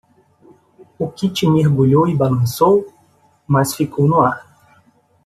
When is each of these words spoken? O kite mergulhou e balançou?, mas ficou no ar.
O 0.97 1.11
kite 1.11 1.45
mergulhou 1.47 2.07
e 2.07 2.15
balançou?, 2.15 2.91
mas 3.47 3.75
ficou 3.75 4.07
no 4.07 4.21
ar. 4.21 4.47